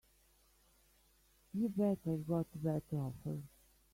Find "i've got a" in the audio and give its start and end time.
2.09-2.57